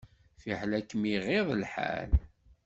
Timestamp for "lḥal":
1.61-2.11